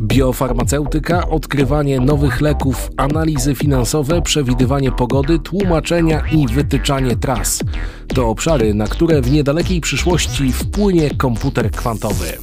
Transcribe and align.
Biofarmaceutyka, 0.00 1.28
odkrywanie 1.28 2.00
nowych 2.00 2.40
leków, 2.40 2.90
analizy 2.96 3.54
finansowe, 3.54 4.22
przewidywanie 4.22 4.92
pogody, 4.92 5.38
tłumaczenia 5.38 6.22
i 6.32 6.46
wytyczanie 6.46 7.16
tras. 7.16 7.60
To 8.14 8.28
obszary, 8.28 8.74
na 8.74 8.86
które 8.86 9.22
w 9.22 9.30
niedalekiej 9.30 9.80
przyszłości 9.80 10.52
wpłynie 10.52 11.10
komputer 11.10 11.70
kwantowy. 11.70 12.38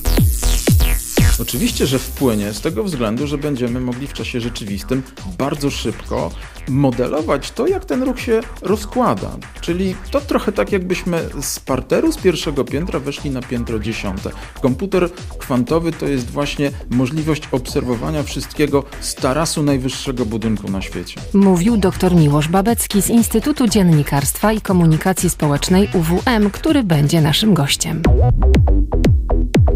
Oczywiście, 1.39 1.87
że 1.87 1.99
wpłynie 1.99 2.53
z 2.53 2.61
tego 2.61 2.83
względu, 2.83 3.27
że 3.27 3.37
będziemy 3.37 3.79
mogli 3.79 4.07
w 4.07 4.13
czasie 4.13 4.41
rzeczywistym 4.41 5.03
bardzo 5.37 5.69
szybko 5.69 6.31
modelować 6.69 7.51
to, 7.51 7.67
jak 7.67 7.85
ten 7.85 8.03
ruch 8.03 8.19
się 8.19 8.41
rozkłada. 8.61 9.31
Czyli 9.61 9.95
to 10.11 10.21
trochę 10.21 10.51
tak, 10.51 10.71
jakbyśmy 10.71 11.29
z 11.41 11.59
parteru 11.59 12.11
z 12.11 12.17
pierwszego 12.17 12.63
piętra 12.63 12.99
weszli 12.99 13.31
na 13.31 13.41
piętro 13.41 13.79
dziesiąte. 13.79 14.29
Komputer 14.61 15.09
kwantowy 15.37 15.91
to 15.91 16.07
jest 16.07 16.31
właśnie 16.31 16.71
możliwość 16.89 17.43
obserwowania 17.51 18.23
wszystkiego 18.23 18.83
z 19.01 19.15
tarasu 19.15 19.63
najwyższego 19.63 20.25
budynku 20.25 20.71
na 20.71 20.81
świecie. 20.81 21.21
Mówił 21.33 21.77
dr 21.77 22.15
Miłosz 22.15 22.47
Babecki 22.47 23.01
z 23.01 23.09
Instytutu 23.09 23.67
Dziennikarstwa 23.67 24.53
i 24.53 24.61
Komunikacji 24.61 25.29
Społecznej 25.29 25.89
UWM, 25.93 26.49
który 26.49 26.83
będzie 26.83 27.21
naszym 27.21 27.53
gościem. 27.53 28.01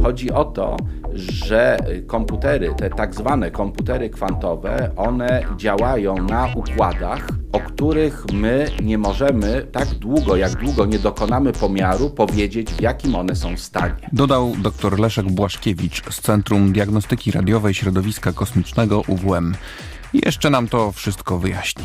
Chodzi 0.03 0.31
o 0.31 0.45
to, 0.45 0.77
że 1.13 1.77
komputery, 2.07 2.73
te 2.77 2.89
tak 2.89 3.15
zwane 3.15 3.51
komputery 3.51 4.09
kwantowe, 4.09 4.91
one 4.95 5.43
działają 5.57 6.15
na 6.15 6.49
układach, 6.55 7.27
o 7.51 7.59
których 7.59 8.25
my 8.33 8.67
nie 8.83 8.97
możemy 8.97 9.67
tak 9.71 9.87
długo, 9.87 10.35
jak 10.35 10.55
długo 10.55 10.85
nie 10.85 10.99
dokonamy 10.99 11.53
pomiaru, 11.53 12.09
powiedzieć 12.09 12.71
w 12.71 12.81
jakim 12.81 13.15
one 13.15 13.35
są 13.35 13.57
stanie. 13.57 14.09
Dodał 14.13 14.53
dr 14.63 14.99
Leszek 14.99 15.31
Błaszkiewicz 15.31 16.03
z 16.09 16.21
Centrum 16.21 16.73
Diagnostyki 16.73 17.31
Radiowej 17.31 17.73
Środowiska 17.73 18.33
Kosmicznego 18.33 19.01
UWM. 19.07 19.53
Jeszcze 20.13 20.49
nam 20.49 20.67
to 20.67 20.91
wszystko 20.91 21.39
wyjaśni. 21.39 21.83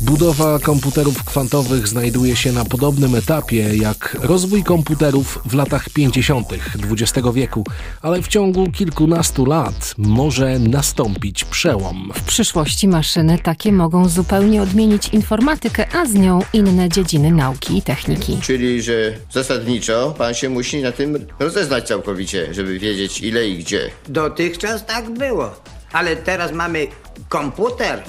Budowa 0.00 0.58
komputerów 0.58 1.24
kwantowych 1.24 1.88
znajduje 1.88 2.36
się 2.36 2.52
na 2.52 2.64
podobnym 2.64 3.14
etapie 3.14 3.76
jak 3.76 4.16
rozwój 4.20 4.64
komputerów 4.64 5.38
w 5.44 5.54
latach 5.54 5.90
50. 5.90 6.48
XX 6.90 7.28
wieku, 7.34 7.64
ale 8.02 8.22
w 8.22 8.28
ciągu 8.28 8.70
kilkunastu 8.70 9.44
lat 9.44 9.94
może 9.98 10.58
nastąpić 10.58 11.44
przełom. 11.44 12.12
W 12.14 12.22
przyszłości 12.22 12.88
maszyny 12.88 13.38
takie 13.38 13.72
mogą 13.72 14.08
zupełnie 14.08 14.62
odmienić 14.62 15.08
informatykę, 15.08 15.86
a 15.94 16.06
z 16.06 16.14
nią 16.14 16.40
inne 16.52 16.88
dziedziny 16.88 17.30
nauki 17.30 17.78
i 17.78 17.82
techniki. 17.82 18.38
Czyli, 18.42 18.82
że 18.82 19.14
zasadniczo 19.32 20.14
pan 20.18 20.34
się 20.34 20.48
musi 20.48 20.82
na 20.82 20.92
tym 20.92 21.26
rozeznać 21.38 21.88
całkowicie, 21.88 22.54
żeby 22.54 22.78
wiedzieć 22.78 23.20
ile 23.20 23.48
i 23.48 23.58
gdzie. 23.58 23.90
Dotychczas 24.08 24.86
tak 24.86 25.10
było, 25.10 25.50
ale 25.92 26.16
teraz 26.16 26.52
mamy 26.52 26.86
komputer. 27.28 28.02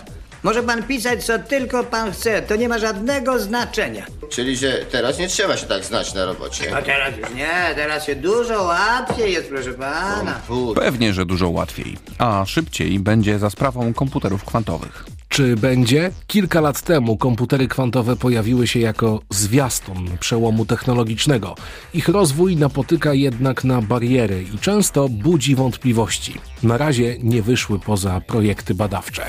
Może 0.44 0.64
pan 0.64 0.84
pisać 0.84 1.24
co 1.26 1.40
tylko 1.40 1.84
pan 1.84 2.12
chce, 2.12 2.42
to 2.42 2.56
nie 2.56 2.70
ma 2.70 2.80
żadnego 2.80 3.40
znaczenia. 3.40 4.06
Czyli, 4.30 4.58
że 4.58 4.74
teraz 4.74 5.20
nie 5.20 5.28
trzeba 5.28 5.58
się 5.58 5.66
tak 5.66 5.86
znać 5.86 6.14
na 6.14 6.26
robocie. 6.26 6.78
A 6.78 6.82
teraz 6.82 7.18
już 7.18 7.30
nie, 7.36 7.76
teraz 7.76 8.06
się 8.06 8.16
dużo 8.16 8.64
łatwiej 8.64 9.34
jest, 9.34 9.50
proszę 9.50 9.74
pana. 9.74 10.34
Komputer. 10.48 10.84
Pewnie, 10.84 11.14
że 11.14 11.26
dużo 11.26 11.50
łatwiej, 11.50 11.98
a 12.18 12.46
szybciej 12.46 13.00
będzie 13.00 13.40
za 13.40 13.50
sprawą 13.50 13.94
komputerów 13.94 14.46
kwantowych. 14.46 15.06
Czy 15.34 15.56
będzie? 15.56 16.12
Kilka 16.28 16.62
lat 16.62 16.82
temu 16.82 17.18
komputery 17.18 17.68
kwantowe 17.68 18.16
pojawiły 18.16 18.68
się 18.68 18.80
jako 18.80 19.20
zwiastun 19.30 20.18
przełomu 20.20 20.66
technologicznego. 20.66 21.56
Ich 21.94 22.08
rozwój 22.10 22.56
napotyka 22.56 23.14
jednak 23.14 23.64
na 23.64 23.82
bariery 23.82 24.46
i 24.56 24.60
często 24.60 25.10
budzi 25.10 25.56
wątpliwości. 25.56 26.34
Na 26.64 26.78
razie 26.78 27.18
nie 27.24 27.42
wyszły 27.42 27.80
poza 27.80 28.22
projekty 28.22 28.76
badawcze. 28.76 29.26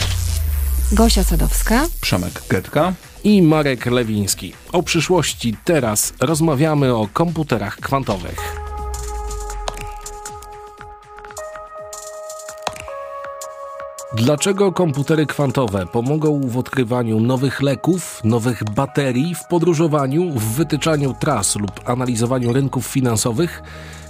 Gosia 0.92 1.24
Sadowska, 1.24 1.86
Przemek 2.00 2.42
Getka. 2.48 2.92
I 3.24 3.42
Marek 3.42 3.86
Lewiński. 3.86 4.52
O 4.72 4.82
przyszłości 4.82 5.56
teraz 5.64 6.14
rozmawiamy 6.20 6.94
o 6.94 7.08
komputerach 7.12 7.76
kwantowych. 7.76 8.63
Dlaczego 14.16 14.72
komputery 14.72 15.26
kwantowe 15.26 15.86
pomogą 15.86 16.40
w 16.40 16.58
odkrywaniu 16.58 17.20
nowych 17.20 17.62
leków, 17.62 18.20
nowych 18.24 18.64
baterii, 18.64 19.34
w 19.34 19.44
podróżowaniu, 19.44 20.30
w 20.30 20.56
wytyczaniu 20.56 21.14
tras 21.20 21.56
lub 21.56 21.70
analizowaniu 21.84 22.52
rynków 22.52 22.86
finansowych? 22.86 23.62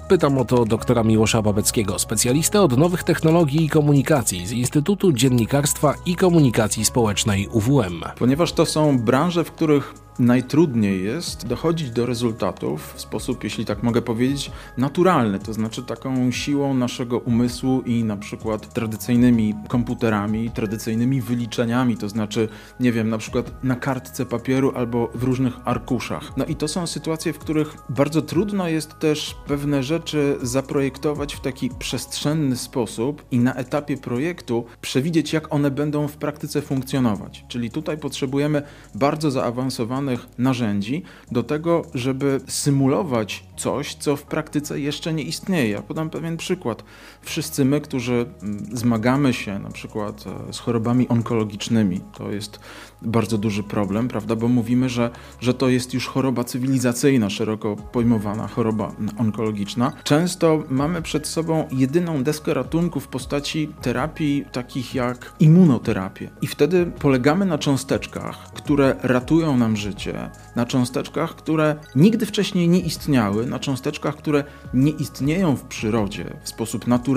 Pytam 0.09 0.39
o 0.39 0.45
to 0.45 0.65
doktora 0.65 1.03
Miłosza 1.03 1.43
Babeckiego, 1.43 1.99
specjalistę 1.99 2.63
od 2.63 2.79
nowych 2.79 3.05
technologii 3.05 3.65
i 3.65 3.69
komunikacji 3.69 4.47
z 4.47 4.53
Instytutu 4.53 5.13
Dziennikarstwa 5.13 5.95
i 6.07 6.17
Komunikacji 6.17 6.85
Społecznej 6.85 7.49
UWM. 7.49 8.03
Ponieważ 8.19 8.53
to 8.53 8.67
są 8.67 8.99
branże, 8.99 9.45
w 9.45 9.53
których 9.53 9.95
najtrudniej 10.19 11.05
jest 11.05 11.47
dochodzić 11.47 11.91
do 11.91 12.07
rezultatów 12.07 12.95
w 12.95 13.01
sposób, 13.01 13.45
jeśli 13.45 13.65
tak 13.65 13.83
mogę 13.83 14.03
powiedzieć, 14.03 14.51
naturalny, 14.77 15.39
to 15.39 15.53
znaczy 15.53 15.83
taką 15.83 16.31
siłą 16.31 16.75
naszego 16.75 17.19
umysłu 17.19 17.81
i 17.81 18.05
na 18.05 18.17
przykład 18.17 18.75
tradycyjnymi 18.75 19.55
komputerami, 19.69 20.51
tradycyjnymi 20.51 21.21
wyliczeniami, 21.21 21.97
to 21.97 22.09
znaczy, 22.09 22.49
nie 22.81 22.93
wiem, 22.93 23.11
na 23.11 23.19
przykład 23.19 23.65
na 23.65 23.77
kartce 23.77 24.27
papieru 24.27 24.73
albo 24.77 25.11
w 25.15 25.23
różnych 25.23 25.55
arkuszach. 25.65 26.37
No 26.37 26.45
i 26.45 26.57
to 26.57 26.69
są 26.69 26.87
sytuacje, 26.87 27.33
w 27.33 27.39
których 27.39 27.77
bardzo 27.89 28.23
trudno 28.23 28.69
jest 28.69 28.99
też 28.99 29.37
pewne 29.47 29.83
rzeczy 29.83 30.37
zaprojektować 30.43 31.35
w 31.35 31.41
taki 31.41 31.71
przestrzenny 31.79 32.57
sposób 32.57 33.25
i 33.31 33.39
na 33.39 33.55
etapie 33.55 33.97
projektu 33.97 34.65
przewidzieć, 34.81 35.33
jak 35.33 35.55
one 35.55 35.71
będą 35.71 36.09
w 36.09 36.17
praktyce 36.17 36.63
funkcjonować. 36.63 37.45
Czyli 37.49 37.71
tutaj 37.71 37.99
potrzebujemy 37.99 38.63
bardzo 38.95 39.31
zaawansowanych 39.31 40.04
narzędzi 40.39 41.03
do 41.33 41.43
tego, 41.43 41.83
żeby 41.95 42.41
symulować 42.47 43.45
coś, 43.57 43.95
co 43.95 44.17
w 44.17 44.23
praktyce 44.23 44.81
jeszcze 44.81 45.13
nie 45.13 45.23
istnieje. 45.23 45.71
Ja 45.71 45.83
podam 45.83 46.11
pewien 46.11 46.37
przykład. 46.37 46.85
Wszyscy 47.25 47.65
my, 47.65 47.81
którzy 47.81 48.27
mm, 48.43 48.67
zmagamy 48.73 49.35
się 49.35 49.59
na 49.59 49.71
przykład 49.71 50.25
e, 50.49 50.53
z 50.53 50.59
chorobami 50.59 51.09
onkologicznymi, 51.09 52.01
to 52.13 52.31
jest 52.31 52.59
bardzo 53.03 53.39
duży 53.39 53.63
problem, 53.63 54.09
prawda, 54.09 54.37
bo 54.37 54.49
mówimy, 54.49 54.89
że, 54.89 55.11
że 55.41 55.55
to 55.55 55.69
jest 55.69 55.95
już 55.95 56.07
choroba 56.07 56.45
cywilizacyjna, 56.45 57.31
szeroko 57.31 57.77
pojmowana 57.77 58.49
choroba 58.49 58.93
onkologiczna. 59.19 59.93
Często 60.05 60.63
mamy 60.69 61.03
przed 61.03 61.27
sobą 61.27 61.69
jedyną 61.73 62.23
deskę 62.23 62.55
ratunku 62.55 63.01
w 63.01 63.09
postaci 63.09 63.69
terapii 63.83 64.45
takich 64.53 64.95
jak 64.95 65.33
immunoterapię. 65.41 66.31
I 66.43 66.47
wtedy 66.47 66.87
polegamy 66.87 67.47
na 67.47 67.59
cząsteczkach, 67.59 68.53
które 68.53 68.97
ratują 69.03 69.57
nam 69.57 69.77
życie, 69.77 70.31
na 70.57 70.67
cząsteczkach, 70.67 71.37
które 71.37 71.77
nigdy 71.97 72.27
wcześniej 72.27 72.69
nie 72.69 72.81
istniały, 72.81 73.47
na 73.47 73.59
cząsteczkach, 73.59 74.17
które 74.17 74.45
nie 74.75 74.91
istnieją 74.91 75.57
w 75.57 75.65
przyrodzie 75.65 76.37
w 76.43 76.49
sposób 76.49 76.87
naturalny. 76.87 77.14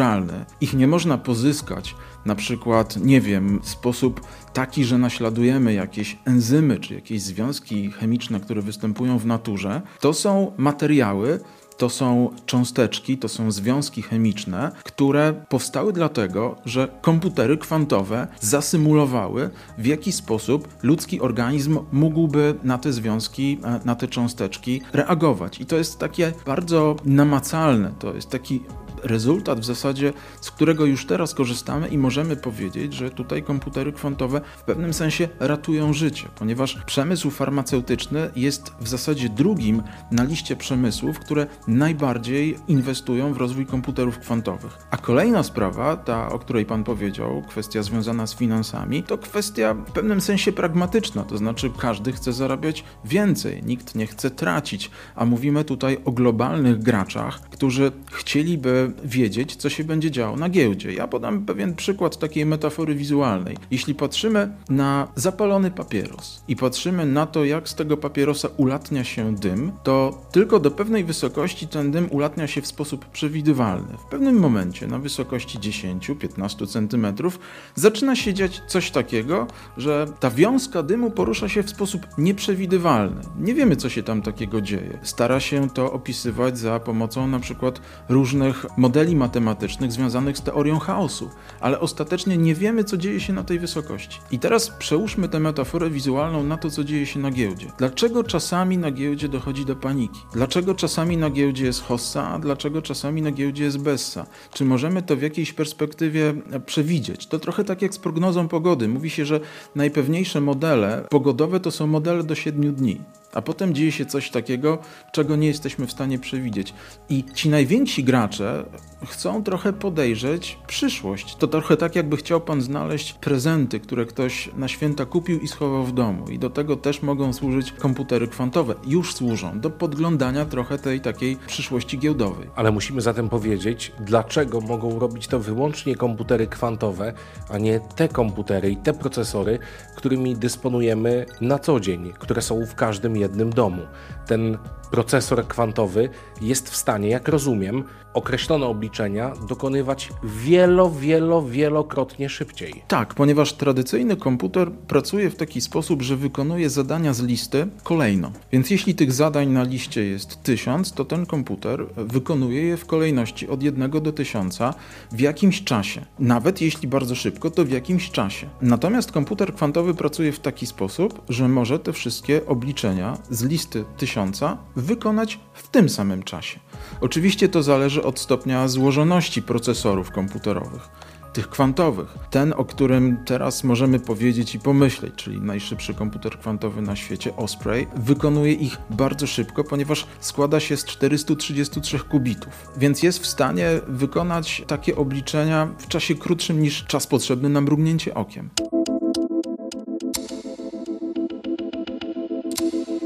Ich 0.61 0.73
nie 0.73 0.87
można 0.87 1.17
pozyskać, 1.17 1.95
na 2.25 2.35
przykład, 2.35 2.97
nie 2.97 3.21
wiem, 3.21 3.59
w 3.63 3.69
sposób 3.69 4.21
taki, 4.53 4.85
że 4.85 4.97
naśladujemy 4.97 5.73
jakieś 5.73 6.17
enzymy 6.25 6.79
czy 6.79 6.93
jakieś 6.93 7.21
związki 7.21 7.91
chemiczne, 7.91 8.39
które 8.39 8.61
występują 8.61 9.17
w 9.17 9.25
naturze. 9.25 9.81
To 9.99 10.13
są 10.13 10.51
materiały, 10.57 11.39
to 11.77 11.89
są 11.89 12.29
cząsteczki, 12.45 13.17
to 13.17 13.29
są 13.29 13.51
związki 13.51 14.01
chemiczne, 14.01 14.71
które 14.83 15.33
powstały 15.49 15.93
dlatego, 15.93 16.55
że 16.65 16.87
komputery 17.01 17.57
kwantowe 17.57 18.27
zasymulowały, 18.39 19.49
w 19.77 19.85
jaki 19.85 20.11
sposób 20.11 20.67
ludzki 20.83 21.21
organizm 21.21 21.79
mógłby 21.91 22.55
na 22.63 22.77
te 22.77 22.93
związki, 22.93 23.59
e, 23.63 23.79
na 23.85 23.95
te 23.95 24.07
cząsteczki 24.07 24.81
reagować. 24.93 25.59
I 25.61 25.65
to 25.65 25.75
jest 25.75 25.99
takie 25.99 26.33
bardzo 26.45 26.95
namacalne, 27.05 27.91
to 27.99 28.13
jest 28.13 28.29
taki 28.29 28.61
rezultat 29.03 29.59
w 29.59 29.65
zasadzie, 29.65 30.13
z 30.41 30.51
którego 30.51 30.85
już 30.85 31.05
teraz 31.05 31.33
korzystamy 31.33 31.87
i 31.87 31.97
możemy 31.97 32.35
powiedzieć, 32.35 32.93
że 32.93 33.09
tutaj 33.09 33.43
komputery 33.43 33.93
kwantowe 33.93 34.41
w 34.57 34.63
pewnym 34.63 34.93
sensie 34.93 35.29
ratują 35.39 35.93
życie, 35.93 36.27
ponieważ 36.35 36.77
przemysł 36.85 37.29
farmaceutyczny 37.29 38.29
jest 38.35 38.71
w 38.79 38.87
zasadzie 38.87 39.29
drugim 39.29 39.83
na 40.11 40.23
liście 40.23 40.55
przemysłów, 40.55 41.19
które 41.19 41.47
najbardziej 41.67 42.57
inwestują 42.67 43.33
w 43.33 43.37
rozwój 43.37 43.65
komputerów 43.65 44.19
kwantowych. 44.19 44.77
A 44.91 44.97
kolejna 44.97 45.43
sprawa, 45.43 45.97
ta 45.97 46.29
o 46.29 46.39
której 46.39 46.65
Pan 46.65 46.83
powiedział, 46.83 47.43
kwestia 47.47 47.83
związana 47.83 48.27
z 48.27 48.35
finansami, 48.35 49.03
to 49.03 49.17
kwestia 49.17 49.73
w 49.73 49.91
pewnym 49.91 50.21
sensie 50.21 50.51
pragmatyczna, 50.51 51.23
to 51.23 51.37
znaczy 51.37 51.71
każdy 51.79 52.11
chce 52.11 52.33
zarabiać 52.33 52.83
więcej, 53.05 53.63
nikt 53.63 53.95
nie 53.95 54.07
chce 54.07 54.31
tracić, 54.31 54.91
a 55.15 55.25
mówimy 55.25 55.63
tutaj 55.63 55.97
o 56.05 56.11
globalnych 56.11 56.79
graczach, 56.79 57.41
którzy 57.41 57.91
chcieliby 58.11 58.86
wiedzieć, 59.03 59.55
co 59.55 59.69
się 59.69 59.83
będzie 59.83 60.11
działo 60.11 60.37
na 60.37 60.49
giełdzie. 60.49 60.93
Ja 60.93 61.07
podam 61.07 61.45
pewien 61.45 61.75
przykład 61.75 62.17
takiej 62.17 62.45
metafory 62.45 62.95
wizualnej. 62.95 63.57
Jeśli 63.71 63.95
patrzymy 63.95 64.51
na 64.69 65.07
zapalony 65.15 65.71
papieros 65.71 66.43
i 66.47 66.55
patrzymy 66.55 67.05
na 67.05 67.25
to, 67.25 67.45
jak 67.45 67.69
z 67.69 67.75
tego 67.75 67.97
papierosa 67.97 68.49
ulatnia 68.57 69.03
się 69.03 69.35
dym, 69.35 69.71
to 69.83 70.21
tylko 70.31 70.59
do 70.59 70.71
pewnej 70.71 71.03
wysokości 71.03 71.67
ten 71.67 71.91
dym 71.91 72.07
ulatnia 72.11 72.47
się 72.47 72.61
w 72.61 72.67
sposób 72.67 73.05
przewidywalny. 73.05 73.97
W 73.97 74.09
pewnym 74.09 74.39
momencie, 74.39 74.87
na 74.87 74.99
wysokości 74.99 75.59
10-15 75.59 76.67
cm, 76.67 77.29
zaczyna 77.75 78.15
się 78.15 78.33
dziać 78.33 78.61
coś 78.67 78.91
takiego, 78.91 79.47
że 79.77 80.05
ta 80.19 80.31
wiązka 80.31 80.83
dymu 80.83 81.11
porusza 81.11 81.49
się 81.49 81.63
w 81.63 81.69
sposób 81.69 82.07
nieprzewidywalny. 82.17 83.21
Nie 83.39 83.53
wiemy, 83.53 83.75
co 83.75 83.89
się 83.89 84.03
tam 84.03 84.21
takiego 84.21 84.61
dzieje. 84.61 84.99
Stara 85.03 85.39
się 85.39 85.69
to 85.69 85.91
opisywać 85.91 86.57
za 86.57 86.79
pomocą 86.79 87.27
na 87.27 87.39
przykład 87.39 87.81
różnych 88.09 88.65
modeli 88.77 89.15
matematycznych 89.15 89.91
związanych 89.91 90.37
z 90.37 90.41
teorią 90.41 90.79
chaosu, 90.79 91.29
ale 91.59 91.79
ostatecznie 91.79 92.37
nie 92.37 92.55
wiemy, 92.55 92.83
co 92.83 92.97
dzieje 92.97 93.19
się 93.19 93.33
na 93.33 93.43
tej 93.43 93.59
wysokości. 93.59 94.19
I 94.31 94.39
teraz 94.39 94.69
przełóżmy 94.69 95.29
tę 95.29 95.39
metaforę 95.39 95.89
wizualną 95.89 96.43
na 96.43 96.57
to, 96.57 96.69
co 96.69 96.83
dzieje 96.83 97.05
się 97.05 97.19
na 97.19 97.31
giełdzie. 97.31 97.67
Dlaczego 97.77 98.23
czasami 98.23 98.77
na 98.77 98.91
giełdzie 98.91 99.29
dochodzi 99.29 99.65
do 99.65 99.75
paniki? 99.75 100.19
Dlaczego 100.33 100.75
czasami 100.75 101.17
na 101.17 101.29
giełdzie 101.29 101.65
jest 101.65 101.83
hossa, 101.83 102.29
a 102.29 102.39
dlaczego 102.39 102.81
czasami 102.81 103.21
na 103.21 103.31
giełdzie 103.31 103.63
jest 103.63 103.77
bessa? 103.77 104.25
Czy 104.53 104.65
możemy 104.65 105.01
to 105.01 105.15
w 105.15 105.21
jakiejś 105.21 105.53
perspektywie 105.53 106.33
przewidzieć? 106.65 107.27
To 107.27 107.39
trochę 107.39 107.63
tak 107.63 107.81
jak 107.81 107.93
z 107.93 107.97
prognozą 107.97 108.47
pogody. 108.47 108.87
Mówi 108.87 109.09
się, 109.09 109.25
że 109.25 109.39
najpewniejsze 109.75 110.41
modele 110.41 111.05
pogodowe 111.09 111.59
to 111.59 111.71
są 111.71 111.87
modele 111.87 112.23
do 112.23 112.35
7 112.35 112.75
dni. 112.75 113.01
A 113.37 113.41
potem 113.41 113.73
dzieje 113.73 113.91
się 113.91 114.05
coś 114.05 114.29
takiego, 114.29 114.77
czego 115.11 115.35
nie 115.35 115.47
jesteśmy 115.47 115.87
w 115.87 115.91
stanie 115.91 116.19
przewidzieć. 116.19 116.73
I 117.09 117.23
ci 117.33 117.49
najwięksi 117.49 118.03
gracze 118.03 118.65
chcą 119.05 119.43
trochę 119.43 119.73
podejrzeć 119.73 120.59
przyszłość. 120.67 121.35
To 121.35 121.47
trochę 121.47 121.77
tak, 121.77 121.95
jakby 121.95 122.17
chciał 122.17 122.41
pan 122.41 122.61
znaleźć 122.61 123.13
prezenty, 123.13 123.79
które 123.79 124.05
ktoś 124.05 124.49
na 124.55 124.67
święta 124.67 125.05
kupił 125.05 125.39
i 125.39 125.47
schował 125.47 125.83
w 125.83 125.91
domu. 125.91 126.29
I 126.29 126.39
do 126.39 126.49
tego 126.49 126.75
też 126.75 127.01
mogą 127.01 127.33
służyć 127.33 127.71
komputery 127.71 128.27
kwantowe. 128.27 128.75
Już 128.87 129.13
służą 129.13 129.59
do 129.59 129.69
podglądania 129.69 130.45
trochę 130.45 130.77
tej 130.77 131.01
takiej 131.01 131.37
przyszłości 131.47 131.99
giełdowej. 131.99 132.49
Ale 132.55 132.71
musimy 132.71 133.01
zatem 133.01 133.29
powiedzieć, 133.29 133.91
dlaczego 133.99 134.61
mogą 134.61 134.99
robić 134.99 135.27
to 135.27 135.39
wyłącznie 135.39 135.95
komputery 135.95 136.47
kwantowe, 136.47 137.13
a 137.49 137.57
nie 137.57 137.79
te 137.79 138.07
komputery 138.07 138.71
i 138.71 138.77
te 138.77 138.93
procesory, 138.93 139.59
którymi 139.95 140.35
dysponujemy 140.35 141.25
na 141.41 141.59
co 141.59 141.79
dzień, 141.79 142.13
które 142.19 142.41
są 142.41 142.65
w 142.65 142.75
każdym 142.75 143.15
jednym 143.15 143.26
domu. 143.29 143.81
Ten 144.27 144.57
procesor 144.91 145.47
kwantowy 145.47 146.09
jest 146.41 146.69
w 146.69 146.75
stanie, 146.75 147.09
jak 147.09 147.27
rozumiem, 147.27 147.83
określone 148.13 148.65
obliczenia 148.65 149.33
dokonywać 149.49 150.09
wielo, 150.23 150.91
wielo, 150.91 151.41
wielokrotnie 151.41 152.29
szybciej. 152.29 152.83
Tak, 152.87 153.13
ponieważ 153.13 153.53
tradycyjny 153.53 154.15
komputer 154.15 154.71
pracuje 154.71 155.29
w 155.29 155.35
taki 155.35 155.61
sposób, 155.61 156.01
że 156.01 156.15
wykonuje 156.15 156.69
zadania 156.69 157.13
z 157.13 157.21
listy 157.21 157.67
kolejno. 157.83 158.31
Więc 158.51 158.69
jeśli 158.69 158.95
tych 158.95 159.11
zadań 159.11 159.49
na 159.49 159.63
liście 159.63 160.05
jest 160.05 160.43
tysiąc, 160.43 160.91
to 160.91 161.05
ten 161.05 161.25
komputer 161.25 161.85
wykonuje 161.97 162.63
je 162.63 162.77
w 162.77 162.85
kolejności 162.85 163.47
od 163.47 163.63
jednego 163.63 164.01
do 164.01 164.11
tysiąca 164.11 164.73
w 165.11 165.19
jakimś 165.19 165.63
czasie. 165.63 166.05
Nawet 166.19 166.61
jeśli 166.61 166.87
bardzo 166.87 167.15
szybko, 167.15 167.51
to 167.51 167.65
w 167.65 167.69
jakimś 167.69 168.11
czasie. 168.11 168.49
Natomiast 168.61 169.11
komputer 169.11 169.53
kwantowy 169.53 169.93
pracuje 169.93 170.31
w 170.31 170.39
taki 170.39 170.65
sposób, 170.65 171.21
że 171.29 171.47
może 171.47 171.79
te 171.79 171.93
wszystkie 171.93 172.45
obliczenia 172.45 173.16
z 173.29 173.43
listy 173.43 173.85
tysiąca 173.97 174.57
wykonać 174.75 175.39
w 175.53 175.67
tym 175.67 175.89
samym 175.89 176.23
czasie. 176.23 176.59
Oczywiście 177.01 177.49
to 177.49 177.63
zależy 177.63 178.03
od 178.03 178.19
stopnia 178.19 178.67
złożoności 178.67 179.41
procesorów 179.41 180.11
komputerowych, 180.11 180.89
tych 181.33 181.49
kwantowych. 181.49 182.17
Ten, 182.29 182.53
o 182.57 182.65
którym 182.65 183.17
teraz 183.25 183.63
możemy 183.63 183.99
powiedzieć 183.99 184.55
i 184.55 184.59
pomyśleć, 184.59 185.13
czyli 185.15 185.41
najszybszy 185.41 185.93
komputer 185.93 186.39
kwantowy 186.39 186.81
na 186.81 186.95
świecie, 186.95 187.35
Osprey, 187.35 187.87
wykonuje 187.95 188.53
ich 188.53 188.77
bardzo 188.89 189.27
szybko, 189.27 189.63
ponieważ 189.63 190.07
składa 190.19 190.59
się 190.59 190.77
z 190.77 190.85
433 190.85 191.99
kubitów, 191.99 192.67
więc 192.77 193.03
jest 193.03 193.19
w 193.19 193.27
stanie 193.27 193.69
wykonać 193.87 194.63
takie 194.67 194.95
obliczenia 194.95 195.67
w 195.77 195.87
czasie 195.87 196.15
krótszym 196.15 196.61
niż 196.61 196.85
czas 196.85 197.07
potrzebny 197.07 197.49
na 197.49 197.61
mrugnięcie 197.61 198.13
okiem. 198.13 198.49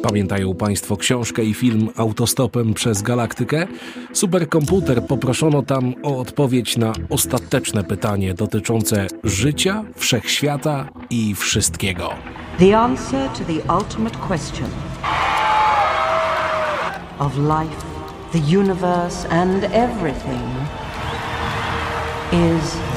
Pamiętają 0.02 0.56
Państwo 0.56 0.98
książkę 0.98 1.44
i 1.44 1.54
film 1.54 1.90
Autostopem 1.96 2.74
przez 2.74 3.02
Galaktykę? 3.02 3.68
Superkomputer 4.14 5.06
poproszono 5.06 5.64
tam 5.64 5.94
o 6.04 6.20
odpowiedź 6.20 6.78
na 6.78 6.94
ostateczne 7.10 7.84
pytanie 7.84 8.34
dotyczące 8.34 9.08
życia, 9.24 9.84
wszechświata 9.96 10.90
i 11.10 11.36
wszystkiego. 11.36 12.10
The 12.60 12.78
answer 12.78 13.30
to 13.30 13.44
the 13.44 13.76
ultimate 13.78 14.18
question 14.28 14.70
of 17.20 17.38
life, 17.38 17.86
the 18.32 18.58
universe 18.58 19.30
and 19.30 19.64
everything 19.64 20.42
is 22.32 22.91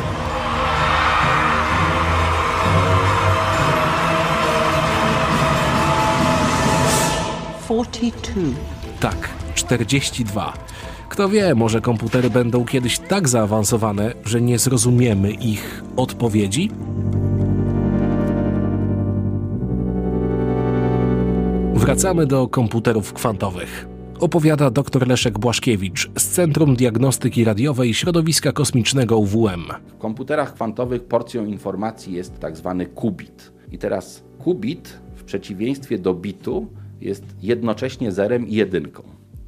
42. 7.83 8.55
Tak, 9.01 9.29
42. 9.55 10.53
Kto 11.09 11.29
wie, 11.29 11.55
może 11.55 11.81
komputery 11.81 12.31
będą 12.31 12.65
kiedyś 12.65 12.99
tak 12.99 13.29
zaawansowane, 13.29 14.13
że 14.25 14.41
nie 14.41 14.59
zrozumiemy 14.59 15.33
ich 15.33 15.83
odpowiedzi? 15.97 16.71
Wracamy 21.75 22.27
do 22.27 22.49
komputerów 22.49 23.13
kwantowych. 23.13 23.89
Opowiada 24.21 24.71
dr 24.71 25.09
Leszek 25.09 25.39
Błaszkiewicz 25.39 26.11
z 26.19 26.29
Centrum 26.29 26.77
Diagnostyki 26.77 27.45
Radiowej 27.45 27.95
Środowiska 27.95 28.53
Kosmicznego 28.53 29.19
UWM. 29.19 29.65
W 29.87 29.99
komputerach 29.99 30.55
kwantowych 30.55 31.05
porcją 31.05 31.47
informacji 31.47 32.13
jest 32.13 32.39
tak 32.41 32.57
zwany 32.57 32.87
qubit. 32.87 33.53
I 33.73 33.79
teraz 33.79 34.25
qubit 34.39 34.99
w 35.15 35.25
przeciwieństwie 35.25 35.99
do 35.99 36.15
bitu 36.15 36.67
jest 37.05 37.25
jednocześnie 37.43 38.13
zerem 38.13 38.49
i 38.49 38.55
jedynką. 38.55 39.03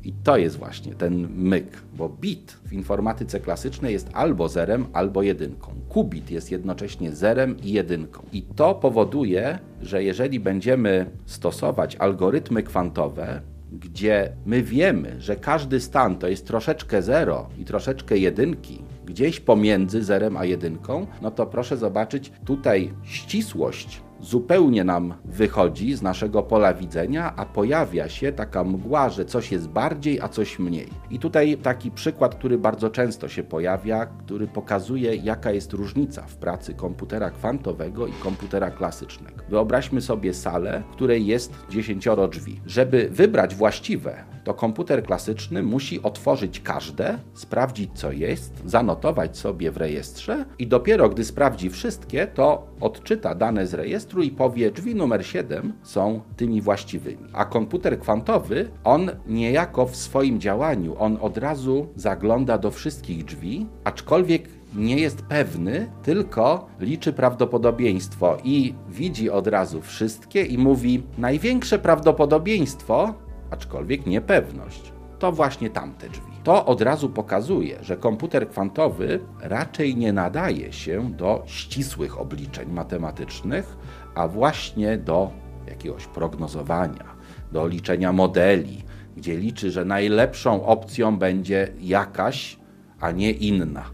I 0.06 0.12
to 0.12 0.37
jest 0.37 0.56
właśnie 0.56 0.94
ten 0.94 1.29
myk, 1.35 1.82
bo 1.97 2.08
bit 2.08 2.58
w 2.64 2.73
informatyce 2.73 3.41
klasycznej 3.41 3.93
jest 3.93 4.08
albo 4.12 4.49
zerem, 4.49 4.87
albo 4.93 5.23
jedynką. 5.23 5.73
Kubit 5.88 6.31
jest 6.31 6.50
jednocześnie 6.50 7.12
zerem 7.12 7.56
i 7.61 7.73
jedynką. 7.73 8.23
I 8.32 8.43
to 8.43 8.75
powoduje, 8.75 9.58
że 9.82 10.05
jeżeli 10.05 10.41
będziemy 10.41 11.11
stosować 11.25 11.97
algorytmy 11.97 12.62
kwantowe, 12.62 13.41
gdzie 13.73 14.32
my 14.47 14.62
wiemy, 14.62 15.17
że 15.19 15.37
każdy 15.37 15.81
stan 15.81 16.17
to 16.17 16.29
jest 16.29 16.47
troszeczkę 16.47 17.02
zero 17.02 17.49
i 17.59 17.64
troszeczkę 17.64 18.19
jedynki, 18.19 18.82
gdzieś 19.06 19.41
pomiędzy 19.41 20.04
zerem 20.04 20.37
a 20.37 20.45
jedynką, 20.45 21.07
no 21.23 21.30
to 21.30 21.47
proszę 21.47 21.76
zobaczyć 21.76 22.33
tutaj 22.45 22.92
ścisłość 23.02 24.00
zupełnie 24.26 24.85
nam 24.85 25.14
wychodzi 25.25 25.95
z 25.95 26.02
naszego 26.02 26.42
pola 26.42 26.75
widzenia, 26.75 27.37
a 27.37 27.47
pojawia 27.47 28.09
się 28.09 28.33
taka 28.33 28.64
mgła, 28.64 29.11
że 29.11 29.25
coś 29.25 29.52
jest 29.52 29.68
bardziej, 29.68 30.21
a 30.21 30.28
coś 30.28 30.59
mniej. 30.59 30.88
I 31.11 31.18
tutaj 31.18 31.56
taki 31.62 31.90
przykład, 31.90 32.35
który 32.35 32.59
bardzo 32.59 32.90
często 32.90 33.28
się 33.28 33.42
pojawia, 33.42 34.06
który 34.06 34.47
pokazuje, 34.47 35.16
jaka 35.16 35.52
jest 35.52 35.73
różnica 35.73 36.23
w 36.23 36.37
pracy 36.37 36.75
komputera 36.75 37.30
kwantowego 37.30 38.06
i 38.06 38.12
komputera 38.12 38.71
klasycznego. 38.71 39.45
Wyobraźmy 39.49 40.00
sobie 40.00 40.35
salę, 40.35 40.83
w 40.90 40.92
której 40.92 41.26
jest 41.26 41.54
dziesięcioro 41.71 42.28
drzwi. 42.28 42.61
Żeby 42.66 43.09
wybrać 43.12 43.54
właściwe, 43.54 44.25
to 44.47 44.55
komputer 44.55 45.03
klasyczny 45.03 45.62
musi 45.62 46.03
otworzyć 46.03 46.61
każde, 46.61 47.19
sprawdzić 47.35 47.91
co 47.95 48.12
jest, 48.12 48.62
zanotować 48.65 49.38
sobie 49.38 49.71
w 49.71 49.76
rejestrze 49.76 50.45
i 50.59 50.67
dopiero 50.67 51.09
gdy 51.09 51.25
sprawdzi 51.25 51.71
wszystkie, 51.71 52.26
to 52.26 52.67
odczyta 52.81 53.35
dane 53.35 53.67
z 53.67 53.75
rejestru 53.75 54.23
i 54.23 54.31
powie 54.31 54.71
drzwi 54.71 54.95
numer 54.95 55.26
7 55.26 55.73
są 55.83 56.21
tymi 56.37 56.61
właściwymi. 56.61 57.29
A 57.33 57.45
komputer 57.45 58.00
kwantowy, 58.00 58.71
on 58.85 59.11
niejako 59.26 59.87
w 59.87 59.97
swoim 59.97 60.41
działaniu, 60.41 60.97
on 60.99 61.19
od 61.21 61.38
razu 61.38 61.87
zagląda 61.97 62.59
do 62.59 62.71
wszystkich 62.71 63.25
drzwi, 63.25 63.67
aczkolwiek 63.85 64.49
nie 64.75 64.97
jest 64.97 65.23
pewny, 65.23 65.91
tylko 66.03 66.67
liczy 66.81 67.12
prawdopodobieństwo 67.12 68.37
i 68.45 68.75
widzi 68.88 69.31
od 69.31 69.47
razu 69.47 69.81
wszystkie 69.81 70.43
i 70.43 70.59
mówi 70.59 71.03
największe 71.19 71.79
prawdopodobieństwo 71.79 73.15
aczkolwiek 73.50 74.07
niepewność. 74.07 74.93
To 75.19 75.33
właśnie 75.33 75.71
tamte 75.71 76.09
drzwi. 76.09 76.33
To 76.45 76.67
od 76.67 76.81
razu 76.81 77.09
pokazuje, 77.11 77.79
że 77.83 77.97
komputer 77.97 78.49
kwantowy 78.49 79.21
raczej 79.41 79.97
nie 79.97 80.12
nadaje 80.12 80.73
się 80.73 81.12
do 81.12 81.43
ścisłych 81.47 82.21
obliczeń 82.21 82.73
matematycznych, 82.73 83.76
a 84.15 84.29
właśnie 84.29 84.99
do 84.99 85.31
jakiegoś 85.69 86.07
prognozowania, 86.07 87.05
do 87.53 87.69
liczenia 87.69 88.12
modeli, 88.12 88.83
gdzie 89.17 89.37
liczy, 89.37 89.71
że 89.71 89.85
najlepszą 89.85 90.67
opcją 90.67 91.19
będzie 91.19 91.69
jakaś, 91.81 92.59
a 93.00 93.11
nie 93.11 93.31
inna. 93.31 93.85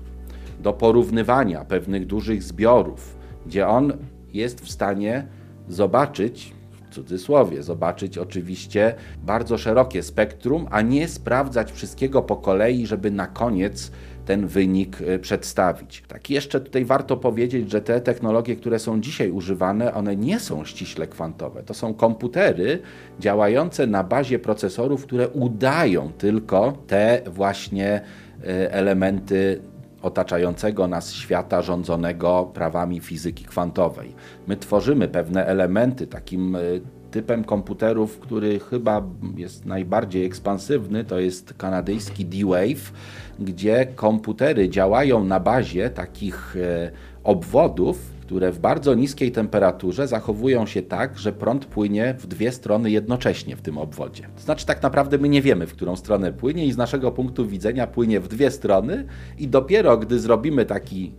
Do 0.61 0.73
porównywania 0.73 1.65
pewnych 1.65 2.07
dużych 2.07 2.43
zbiorów, 2.43 3.17
gdzie 3.47 3.69
on 3.69 3.93
jest 4.33 4.61
w 4.61 4.71
stanie 4.71 5.27
zobaczyć, 5.69 6.55
cudzysłowie, 6.93 7.63
zobaczyć 7.63 8.19
oczywiście 8.19 8.95
bardzo 9.23 9.59
szerokie 9.59 10.03
spektrum, 10.03 10.67
a 10.71 10.81
nie 10.81 11.09
sprawdzać 11.09 11.73
wszystkiego 11.73 12.23
po 12.23 12.37
kolei, 12.37 12.87
żeby 12.87 13.11
na 13.11 13.27
koniec 13.27 13.93
ten 14.25 14.47
wynik 14.47 15.01
y, 15.01 15.19
przedstawić. 15.19 16.03
Tak 16.09 16.31
jeszcze 16.31 16.61
tutaj 16.61 16.85
warto 16.85 17.17
powiedzieć, 17.17 17.71
że 17.71 17.81
te 17.81 18.01
technologie, 18.01 18.57
które 18.57 18.79
są 18.79 19.01
dzisiaj 19.01 19.31
używane, 19.31 19.95
one 19.95 20.17
nie 20.17 20.41
są 20.41 20.65
ściśle 20.65 21.07
kwantowe. 21.07 21.63
To 21.63 21.75
są 21.75 21.95
komputery 21.95 22.79
działające 23.21 23.87
na 23.87 24.05
bazie 24.05 24.39
procesorów, 24.39 25.07
które 25.07 25.29
udają 25.29 26.13
tylko 26.19 26.73
te 26.87 27.23
właśnie 27.27 28.01
y, 28.41 28.71
elementy 28.71 29.61
otaczającego 30.03 30.89
nas 30.89 31.13
świata 31.13 31.63
rządzonego 31.63 32.51
prawami 32.55 33.01
fizyki 33.01 33.45
kwantowej. 33.45 34.15
My 34.47 34.57
tworzymy 34.57 35.09
pewne 35.09 35.47
elementy 35.47 36.07
takim 36.07 36.57
y, 36.57 36.81
typem 37.11 37.45
komputerów, 37.45 38.19
który 38.19 38.61
chyba 38.61 39.03
jest 39.37 39.67
najbardziej 39.67 40.25
ekspansywny, 40.25 41.05
to 41.05 41.19
jest 41.19 41.55
kanadyjski 41.55 42.25
D-Wave, 42.25 42.93
gdzie 43.41 43.87
komputery 43.95 44.69
działają 44.69 45.25
na 45.25 45.41
bazie 45.41 45.91
takich 45.91 46.57
e, 46.57 46.91
obwodów, 47.25 48.13
które 48.33 48.53
w 48.53 48.59
bardzo 48.59 48.95
niskiej 48.95 49.33
temperaturze 49.33 50.09
zachowują 50.09 50.67
się 50.67 50.83
tak, 50.83 51.19
że 51.19 51.33
prąd 51.33 51.67
płynie 51.67 52.15
w 52.19 52.27
dwie 52.27 52.53
strony 52.53 52.91
jednocześnie 52.91 53.57
w 53.57 53.62
tym 53.62 53.79
obwodzie. 53.79 54.29
To 54.37 54.43
znaczy, 54.43 54.67
tak 54.67 54.83
naprawdę 54.83 55.19
my 55.19 55.29
nie 55.29 55.43
wiemy, 55.43 55.67
w 55.67 55.73
którą 55.73 55.97
stronę 55.97 56.33
płynie, 56.33 56.67
i 56.67 56.73
z 56.73 56.77
naszego 56.77 57.12
punktu 57.12 57.47
widzenia 57.47 57.87
płynie 57.87 58.21
w 58.21 58.29
dwie 58.29 58.51
strony, 58.51 59.07
i 59.39 59.49
dopiero 59.49 59.99
gdy 59.99 60.21
zrobimy 60.21 60.65
taki 60.65 61.12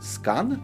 skan, 0.00 0.58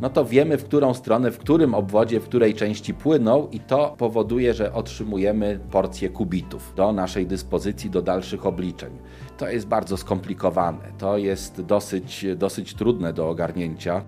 no 0.00 0.10
to 0.10 0.24
wiemy, 0.24 0.58
w 0.58 0.64
którą 0.64 0.94
stronę, 0.94 1.30
w 1.30 1.38
którym 1.38 1.74
obwodzie, 1.74 2.20
w 2.20 2.24
której 2.24 2.54
części 2.54 2.94
płyną, 2.94 3.48
i 3.52 3.60
to 3.60 3.94
powoduje, 3.98 4.54
że 4.54 4.72
otrzymujemy 4.72 5.60
porcję 5.70 6.08
kubitów 6.08 6.72
do 6.76 6.92
naszej 6.92 7.26
dyspozycji 7.26 7.90
do 7.90 8.02
dalszych 8.02 8.46
obliczeń. 8.46 8.90
To 9.38 9.48
jest 9.48 9.66
bardzo 9.66 9.96
skomplikowane, 9.96 10.92
to 10.98 11.18
jest 11.18 11.60
dosyć, 11.60 12.26
dosyć 12.36 12.74
trudne 12.74 13.12
do 13.12 13.28
ogarnięcia. 13.28 14.02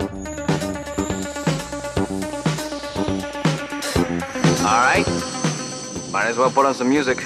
All 4.62 4.78
right. 4.78 5.04
Might 6.12 6.26
as 6.26 6.36
well 6.36 6.50
put 6.50 6.66
on 6.66 6.74
some 6.74 6.88
music. 6.88 7.18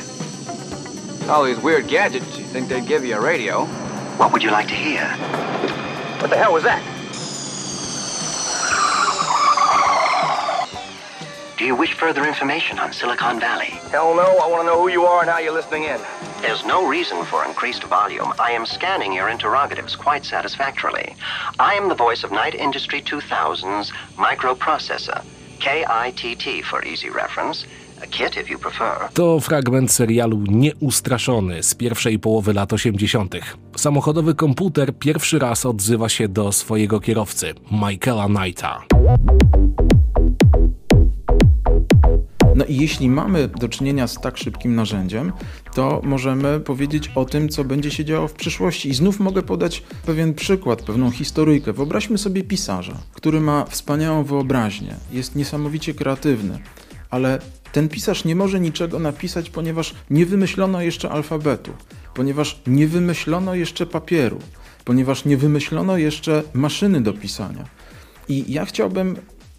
All 1.28 1.44
these 1.44 1.60
weird 1.60 1.86
gadgets, 1.86 2.38
you 2.38 2.44
think 2.44 2.68
they'd 2.68 2.86
give 2.86 3.04
you 3.04 3.14
a 3.14 3.20
radio? 3.20 3.66
What 4.16 4.32
would 4.32 4.42
you 4.42 4.50
like 4.50 4.68
to 4.68 4.74
hear? 4.74 5.06
What 6.20 6.30
the 6.30 6.36
hell 6.38 6.54
was 6.54 6.62
that? 6.62 6.82
Do 11.58 11.66
you 11.66 11.74
wish 11.74 11.92
further 11.92 12.24
information 12.26 12.78
on 12.78 12.94
Silicon 12.94 13.38
Valley? 13.38 13.80
Hell 13.90 14.14
no, 14.14 14.38
I 14.38 14.46
want 14.46 14.62
to 14.62 14.66
know 14.66 14.80
who 14.80 14.88
you 14.88 15.04
are 15.04 15.20
and 15.20 15.28
how 15.28 15.38
you're 15.38 15.52
listening 15.52 15.84
in. 15.84 16.00
There's 16.40 16.64
no 16.64 16.88
reason 16.88 17.22
for 17.24 17.44
increased 17.44 17.84
volume. 17.84 18.32
I 18.38 18.52
am 18.52 18.64
scanning 18.64 19.12
your 19.12 19.28
interrogatives 19.28 19.94
quite 19.94 20.24
satisfactorily. 20.24 21.14
I 21.58 21.74
am 21.74 21.90
the 21.90 21.94
voice 21.94 22.24
of 22.24 22.32
Night 22.32 22.54
Industry 22.54 23.02
2000's 23.02 23.90
microprocessor, 24.16 25.22
KITT 25.58 26.66
for 26.70 26.86
easy 26.86 27.10
reference. 27.10 27.66
Kit 28.10 28.36
if 28.36 28.50
you 28.50 28.58
prefer. 28.58 29.08
To 29.14 29.40
fragment 29.40 29.92
serialu 29.92 30.42
Nieustraszony 30.48 31.62
z 31.62 31.74
pierwszej 31.74 32.18
połowy 32.18 32.52
lat 32.52 32.72
80. 32.72 33.34
Samochodowy 33.76 34.34
komputer 34.34 34.98
pierwszy 34.98 35.38
raz 35.38 35.66
odzywa 35.66 36.08
się 36.08 36.28
do 36.28 36.52
swojego 36.52 37.00
kierowcy, 37.00 37.54
Michaela 37.72 38.26
Knighta. 38.26 38.82
No 42.56 42.64
i 42.64 42.76
jeśli 42.76 43.08
mamy 43.08 43.48
do 43.48 43.68
czynienia 43.68 44.06
z 44.06 44.14
tak 44.14 44.38
szybkim 44.38 44.74
narzędziem, 44.74 45.32
to 45.74 46.00
możemy 46.04 46.60
powiedzieć 46.60 47.10
o 47.14 47.24
tym, 47.24 47.48
co 47.48 47.64
będzie 47.64 47.90
się 47.90 48.04
działo 48.04 48.28
w 48.28 48.32
przyszłości. 48.32 48.88
I 48.88 48.94
znów 48.94 49.20
mogę 49.20 49.42
podać 49.42 49.82
pewien 50.06 50.34
przykład, 50.34 50.82
pewną 50.82 51.10
historyjkę. 51.10 51.72
Wyobraźmy 51.72 52.18
sobie 52.18 52.42
pisarza, 52.44 52.96
który 53.14 53.40
ma 53.40 53.64
wspaniałą 53.64 54.24
wyobraźnię, 54.24 54.94
jest 55.12 55.36
niesamowicie 55.36 55.94
kreatywny, 55.94 56.58
ale 57.10 57.38
ten 57.72 57.88
pisarz 57.88 58.24
nie 58.24 58.36
może 58.36 58.60
niczego 58.60 58.98
napisać, 58.98 59.50
ponieważ 59.50 59.94
nie 60.10 60.26
wymyślono 60.26 60.82
jeszcze 60.82 61.10
alfabetu, 61.10 61.72
ponieważ 62.14 62.60
nie 62.66 62.86
wymyślono 62.86 63.54
jeszcze 63.54 63.86
papieru, 63.86 64.38
ponieważ 64.84 65.24
nie 65.24 65.36
wymyślono 65.36 65.96
jeszcze 65.96 66.42
maszyny 66.54 67.00
do 67.00 67.12
pisania. 67.12 67.64
I 68.28 68.52
ja 68.52 68.64
chciałbym 68.64 69.16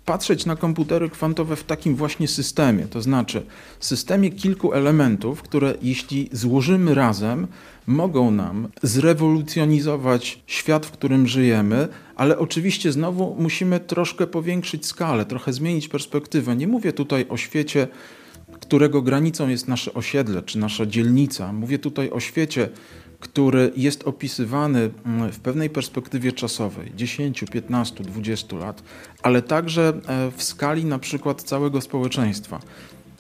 patrzeć 0.08 0.46
na 0.46 0.56
komputery 0.56 1.10
kwantowe 1.10 1.56
w 1.56 1.64
takim 1.64 1.96
właśnie 1.96 2.28
systemie, 2.28 2.86
to 2.86 3.02
znaczy 3.02 3.46
systemie 3.80 4.30
kilku 4.30 4.74
elementów, 4.74 5.42
które 5.42 5.74
jeśli 5.82 6.30
złożymy 6.32 6.94
razem, 6.94 7.48
mogą 7.88 8.32
nam 8.32 8.68
zrewolucjonizować 8.84 10.44
świat, 10.48 10.86
w 10.86 10.92
którym 10.92 11.28
żyjemy, 11.28 11.88
ale 12.16 12.38
oczywiście 12.38 12.92
znowu 12.92 13.36
musimy 13.40 13.80
troszkę 13.80 14.28
powiększyć 14.28 14.86
skalę, 14.86 15.26
trochę 15.26 15.54
zmienić 15.54 15.88
perspektywę. 15.88 16.56
Nie 16.56 16.68
mówię 16.68 16.94
tutaj 16.94 17.26
o 17.30 17.38
świecie, 17.38 17.88
którego 18.60 19.02
granicą 19.02 19.50
jest 19.50 19.68
nasze 19.68 19.94
osiedle 19.94 20.44
czy 20.44 20.60
nasza 20.60 20.86
dzielnica. 20.86 21.54
Mówię 21.54 21.80
tutaj 21.80 22.10
o 22.10 22.20
świecie, 22.20 22.70
który 23.20 23.72
jest 23.76 24.08
opisywany 24.08 24.90
mm, 25.06 25.32
w 25.32 25.40
pewnej 25.40 25.70
perspektywie 25.70 26.32
czasowej 26.32 26.92
10, 26.96 27.44
15, 27.52 28.04
20 28.04 28.58
lat, 28.58 28.84
ale 29.24 29.42
także 29.42 29.94
e, 30.08 30.32
w 30.32 30.44
skali 30.44 30.86
na 30.86 31.00
przykład 31.00 31.44
całego 31.44 31.82
społeczeństwa. 31.82 32.60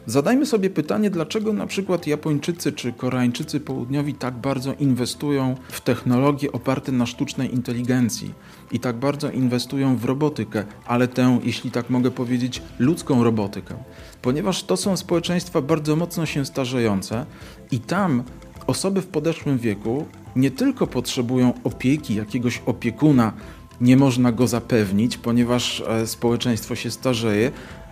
Zadajmy 0.07 0.45
sobie 0.45 0.69
pytanie, 0.69 1.09
dlaczego 1.09 1.53
na 1.53 1.67
przykład 1.67 2.07
Japończycy 2.07 2.71
czy 2.71 2.93
Koreańczycy 2.93 3.59
południowi 3.59 4.13
tak 4.13 4.33
bardzo 4.33 4.73
inwestują 4.73 5.55
w 5.69 5.81
technologie 5.81 6.51
oparte 6.51 6.91
na 6.91 7.05
sztucznej 7.05 7.53
inteligencji 7.53 8.33
i 8.71 8.79
tak 8.79 8.95
bardzo 8.95 9.31
inwestują 9.31 9.97
w 9.97 10.05
robotykę, 10.05 10.65
ale 10.85 11.07
tę, 11.07 11.39
jeśli 11.43 11.71
tak 11.71 11.89
mogę 11.89 12.11
powiedzieć, 12.11 12.61
ludzką 12.79 13.23
robotykę. 13.23 13.75
Ponieważ 14.21 14.63
to 14.63 14.77
są 14.77 14.97
społeczeństwa 14.97 15.61
bardzo 15.61 15.95
mocno 15.95 16.25
się 16.25 16.45
starzejące 16.45 17.25
i 17.71 17.79
tam 17.79 18.23
osoby 18.67 19.01
w 19.01 19.07
podeszłym 19.07 19.57
wieku 19.57 20.05
nie 20.35 20.51
tylko 20.51 20.87
potrzebują 20.87 21.53
opieki, 21.63 22.15
jakiegoś 22.15 22.61
opiekuna, 22.65 23.33
nie 23.81 23.97
można 23.97 24.31
go 24.31 24.47
zapewnić, 24.47 25.17
ponieważ 25.17 25.83
e, 25.87 26.07
społeczeństwo 26.07 26.75
się 26.75 26.91
starzeje, 26.91 27.51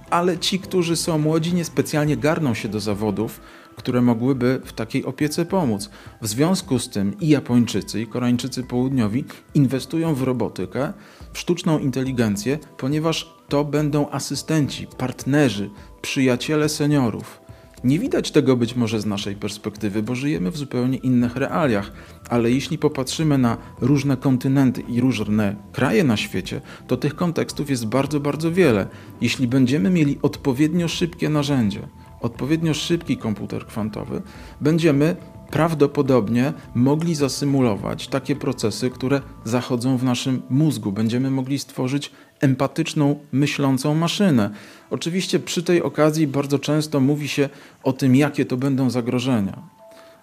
ale 0.09 0.37
ci, 0.37 0.59
którzy 0.59 0.95
są 0.95 1.17
młodzi, 1.17 1.53
niespecjalnie 1.53 2.17
garną 2.17 2.53
się 2.53 2.69
do 2.69 2.79
zawodów, 2.79 3.41
które 3.75 4.01
mogłyby 4.01 4.61
w 4.65 4.73
takiej 4.73 5.05
opiece 5.05 5.45
pomóc. 5.45 5.89
W 6.21 6.27
związku 6.27 6.79
z 6.79 6.89
tym 6.89 7.19
i 7.19 7.27
Japończycy, 7.27 8.01
i 8.01 8.07
Koreańczycy 8.07 8.63
południowi 8.63 9.25
inwestują 9.53 10.15
w 10.15 10.23
robotykę, 10.23 10.93
w 11.33 11.39
sztuczną 11.39 11.79
inteligencję, 11.79 12.59
ponieważ 12.77 13.35
to 13.49 13.63
będą 13.63 14.09
asystenci, 14.09 14.87
partnerzy, 14.97 15.69
przyjaciele 16.01 16.69
seniorów. 16.69 17.44
Nie 17.83 17.99
widać 17.99 18.31
tego 18.31 18.57
być 18.57 18.75
może 18.75 19.01
z 19.01 19.05
naszej 19.05 19.35
perspektywy, 19.35 20.03
bo 20.03 20.15
żyjemy 20.15 20.51
w 20.51 20.57
zupełnie 20.57 20.97
innych 20.97 21.35
realiach, 21.35 21.91
ale 22.29 22.51
jeśli 22.51 22.77
popatrzymy 22.77 23.37
na 23.37 23.57
różne 23.81 24.17
kontynenty 24.17 24.81
i 24.81 25.01
różne 25.01 25.55
kraje 25.71 26.03
na 26.03 26.17
świecie, 26.17 26.61
to 26.87 26.97
tych 26.97 27.15
kontekstów 27.15 27.69
jest 27.69 27.85
bardzo, 27.85 28.19
bardzo 28.19 28.51
wiele. 28.51 28.87
Jeśli 29.21 29.47
będziemy 29.47 29.89
mieli 29.89 30.19
odpowiednio 30.21 30.87
szybkie 30.87 31.29
narzędzie, 31.29 31.87
odpowiednio 32.21 32.73
szybki 32.73 33.17
komputer 33.17 33.65
kwantowy, 33.65 34.21
będziemy 34.61 35.15
prawdopodobnie 35.51 36.53
mogli 36.75 37.15
zasymulować 37.15 38.07
takie 38.07 38.35
procesy, 38.35 38.89
które 38.89 39.21
zachodzą 39.43 39.97
w 39.97 40.03
naszym 40.03 40.41
mózgu. 40.49 40.91
Będziemy 40.91 41.31
mogli 41.31 41.59
stworzyć 41.59 42.11
empatyczną, 42.45 43.19
myślącą 43.31 43.95
maszynę. 43.95 44.49
Oczywiście 44.89 45.39
przy 45.39 45.63
tej 45.63 45.81
okazji 45.83 46.27
bardzo 46.27 46.59
często 46.59 46.99
mówi 46.99 47.27
się 47.27 47.49
o 47.83 47.93
tym, 47.93 48.15
jakie 48.15 48.45
to 48.45 48.57
będą 48.57 48.89
zagrożenia. 48.89 49.75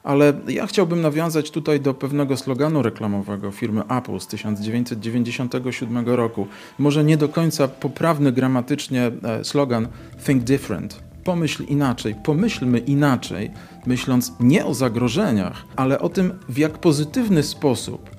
Ale 0.03 0.33
ja 0.49 0.67
chciałbym 0.67 1.01
nawiązać 1.01 1.51
tutaj 1.51 1.81
do 1.81 1.95
pewnego 1.95 2.37
sloganu 2.37 2.83
reklamowego 2.83 3.51
firmy 3.51 3.83
Apple 3.89 4.21
z 4.21 4.27
1997 4.27 6.09
roku. 6.09 6.47
Może 6.79 7.05
nie 7.05 7.17
do 7.17 7.29
końca 7.29 7.69
poprawny 7.69 8.33
gramatycznie 8.33 9.11
e, 9.23 9.45
slogan 9.45 9.89
Think 10.27 10.45
Different. 10.45 11.03
Pomyśl 11.25 11.65
inaczej, 11.65 12.15
pomyślmy 12.25 12.79
inaczej, 12.79 13.51
myśląc 13.87 14.33
nie 14.41 14.67
o 14.67 14.75
zagrożeniach, 14.75 15.65
ale 15.77 16.01
o 16.01 16.09
tym, 16.09 16.33
w 16.49 16.59
jak 16.59 16.79
pozytywny 16.79 17.43
sposób 17.43 18.11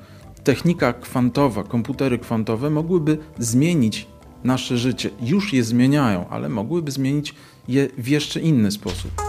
technika 0.44 0.94
kwantowa, 0.94 1.64
komputery 1.64 2.20
kwantowe 2.20 2.70
mogłyby 2.70 3.18
zmienić 3.40 4.08
nasze 4.44 4.78
życie. 4.78 5.10
Już 5.22 5.54
je 5.54 5.64
zmieniają, 5.64 6.30
ale 6.30 6.50
mogłyby 6.50 6.92
zmienić 6.92 7.36
je 7.68 7.88
w 7.98 8.08
jeszcze 8.08 8.40
inny 8.40 8.72
sposób. 8.72 9.23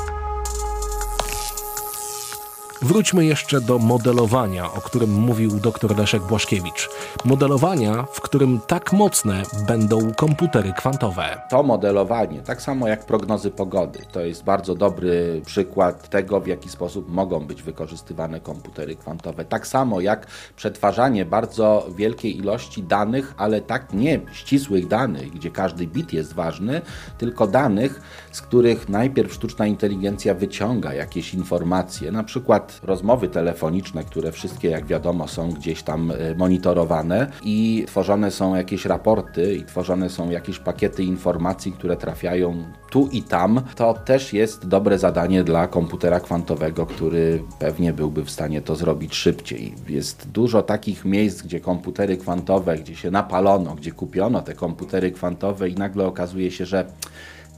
Wróćmy 2.84 3.24
jeszcze 3.24 3.60
do 3.60 3.78
modelowania, 3.78 4.72
o 4.72 4.80
którym 4.80 5.10
mówił 5.10 5.50
dr 5.50 5.98
Leszek 5.98 6.22
Błaszkiewicz. 6.22 6.90
Modelowania, 7.24 8.02
w 8.12 8.20
którym 8.20 8.60
tak 8.66 8.92
mocne 8.92 9.42
będą 9.66 10.14
komputery 10.14 10.72
kwantowe. 10.72 11.40
To 11.50 11.62
modelowanie, 11.62 12.42
tak 12.42 12.62
samo 12.62 12.88
jak 12.88 13.06
prognozy 13.06 13.50
pogody, 13.50 13.98
to 14.12 14.20
jest 14.20 14.44
bardzo 14.44 14.74
dobry 14.74 15.42
przykład 15.46 16.08
tego, 16.10 16.40
w 16.40 16.46
jaki 16.46 16.68
sposób 16.68 17.08
mogą 17.08 17.46
być 17.46 17.62
wykorzystywane 17.62 18.40
komputery 18.40 18.96
kwantowe. 18.96 19.44
Tak 19.44 19.66
samo 19.66 20.00
jak 20.00 20.26
przetwarzanie 20.56 21.24
bardzo 21.24 21.86
wielkiej 21.96 22.38
ilości 22.38 22.82
danych, 22.82 23.34
ale 23.36 23.60
tak 23.60 23.92
nie 23.92 24.20
ścisłych 24.32 24.88
danych, 24.88 25.30
gdzie 25.30 25.50
każdy 25.50 25.86
bit 25.86 26.12
jest 26.12 26.32
ważny, 26.32 26.80
tylko 27.18 27.46
danych, 27.46 28.00
z 28.32 28.42
których 28.42 28.88
najpierw 28.88 29.32
sztuczna 29.32 29.66
inteligencja 29.66 30.34
wyciąga 30.34 30.94
jakieś 30.94 31.34
informacje, 31.34 32.12
na 32.12 32.24
przykład 32.24 32.73
rozmowy 32.82 33.28
telefoniczne, 33.28 34.04
które 34.04 34.32
wszystkie, 34.32 34.70
jak 34.70 34.86
wiadomo, 34.86 35.28
są 35.28 35.50
gdzieś 35.52 35.82
tam 35.82 36.10
e, 36.10 36.34
monitorowane 36.34 37.30
i 37.42 37.84
tworzone 37.86 38.30
są 38.30 38.54
jakieś 38.54 38.84
raporty 38.84 39.54
i 39.54 39.64
tworzone 39.64 40.10
są 40.10 40.30
jakieś 40.30 40.58
pakiety 40.58 41.04
informacji, 41.04 41.72
które 41.72 41.96
trafiają 41.96 42.64
tu 42.90 43.08
i 43.12 43.22
tam. 43.22 43.60
To 43.76 43.94
też 43.94 44.32
jest 44.32 44.68
dobre 44.68 44.98
zadanie 44.98 45.44
dla 45.44 45.66
komputera 45.66 46.20
kwantowego, 46.20 46.86
który 46.86 47.42
pewnie 47.58 47.92
byłby 47.92 48.24
w 48.24 48.30
stanie 48.30 48.62
to 48.62 48.76
zrobić 48.76 49.14
szybciej. 49.14 49.74
Jest 49.88 50.28
dużo 50.28 50.62
takich 50.62 51.04
miejsc, 51.04 51.42
gdzie 51.42 51.60
komputery 51.60 52.16
kwantowe, 52.16 52.78
gdzie 52.78 52.96
się 52.96 53.10
napalono, 53.10 53.74
gdzie 53.74 53.92
kupiono 53.92 54.42
te 54.42 54.54
komputery 54.54 55.10
kwantowe 55.10 55.68
i 55.68 55.74
nagle 55.74 56.06
okazuje 56.06 56.50
się, 56.50 56.66
że 56.66 56.84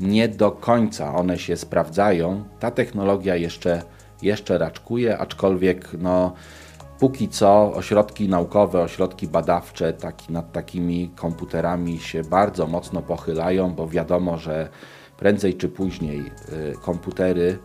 nie 0.00 0.28
do 0.28 0.50
końca 0.50 1.14
one 1.14 1.38
się 1.38 1.56
sprawdzają. 1.56 2.44
Ta 2.61 2.70
technologia 2.70 3.37
jeszcze, 3.37 3.82
jeszcze 4.23 4.58
raczkuje, 4.58 5.18
aczkolwiek 5.18 5.90
no, 5.99 6.32
póki 6.99 7.28
co 7.28 7.73
ośrodki 7.75 8.28
naukowe, 8.28 8.82
ośrodki 8.82 9.28
badawcze 9.28 9.92
taki, 9.92 10.32
nad 10.32 10.52
takimi 10.52 11.11
komputerami 11.16 11.99
się 11.99 12.23
bardzo 12.23 12.66
mocno 12.66 13.02
pochylają, 13.02 13.75
bo 13.75 13.88
wiadomo, 13.88 14.38
że 14.38 14.68
prędzej 15.16 15.54
czy 15.54 15.68
później 15.68 16.20
y, 16.20 16.75
komputery 16.82 17.58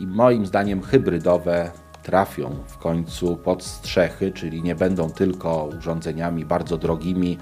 i 0.00 0.06
moim 0.06 0.46
zdaniem 0.46 0.82
hybrydowe 0.82 1.70
trafią 2.02 2.50
w 2.66 2.78
końcu 2.78 3.36
pod 3.36 3.62
strzechy, 3.62 4.32
czyli 4.32 4.62
nie 4.62 4.74
będą 4.74 5.10
tylko 5.10 5.68
urządzeniami 5.78 6.44
bardzo 6.44 6.78
drogimi 6.78 7.38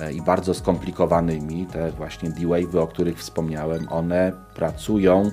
e, 0.00 0.12
i 0.12 0.22
bardzo 0.22 0.54
skomplikowanymi. 0.54 1.66
Te 1.66 1.90
właśnie 1.90 2.30
D-Wave'y, 2.30 2.80
o 2.80 2.86
których 2.86 3.18
wspomniałem, 3.18 3.88
one 3.90 4.32
pracują 4.54 5.30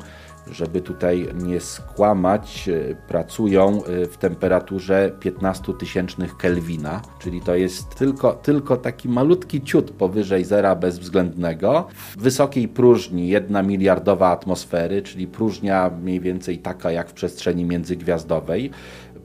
żeby 0.51 0.81
tutaj 0.81 1.27
nie 1.43 1.59
skłamać, 1.59 2.69
e, 2.69 2.95
pracują 2.95 3.83
e, 3.83 4.05
w 4.05 4.17
temperaturze 4.17 5.11
15 5.19 5.73
tysięcznych 5.73 6.37
Kelwina, 6.37 7.01
czyli 7.19 7.41
to 7.41 7.55
jest 7.55 7.95
tylko, 7.95 8.33
tylko 8.33 8.77
taki 8.77 9.09
malutki 9.09 9.61
ciut 9.61 9.91
powyżej 9.91 10.45
zera 10.45 10.75
bezwzględnego. 10.75 11.87
W 12.17 12.21
wysokiej 12.21 12.67
próżni 12.67 13.27
jedna 13.27 13.63
miliardowa 13.63 14.29
atmosfery, 14.29 15.01
czyli 15.01 15.27
próżnia 15.27 15.91
mniej 16.01 16.19
więcej 16.19 16.59
taka 16.59 16.91
jak 16.91 17.09
w 17.09 17.13
przestrzeni 17.13 17.65
międzygwiazdowej 17.65 18.71